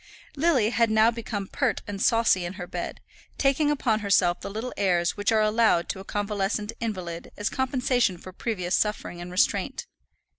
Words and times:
Lily 0.35 0.71
had 0.71 0.89
now 0.89 1.11
become 1.11 1.45
pert 1.45 1.83
and 1.85 2.01
saucy 2.01 2.43
in 2.43 2.53
her 2.53 2.65
bed, 2.65 3.01
taking 3.37 3.69
upon 3.69 3.99
herself 3.99 4.41
the 4.41 4.49
little 4.49 4.73
airs 4.75 5.15
which 5.15 5.31
are 5.31 5.43
allowed 5.43 5.87
to 5.89 5.99
a 5.99 6.03
convalescent 6.03 6.71
invalid 6.79 7.31
as 7.37 7.51
compensation 7.51 8.17
for 8.17 8.33
previous 8.33 8.73
suffering 8.73 9.21
and 9.21 9.29
restraint. 9.29 9.85